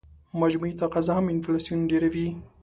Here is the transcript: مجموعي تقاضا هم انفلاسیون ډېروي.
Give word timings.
مجموعي 0.41 0.73
تقاضا 0.81 1.13
هم 1.19 1.25
انفلاسیون 1.33 1.79
ډېروي. 1.89 2.27